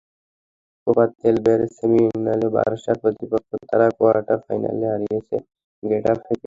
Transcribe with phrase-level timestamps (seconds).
[0.87, 5.35] Copa del রের সেমিফাইনালেও বার্সার প্রতিপক্ষ তারা, কোয়ার্টার ফাইনালে হারিয়েছে
[5.83, 6.33] গেটাফেকে।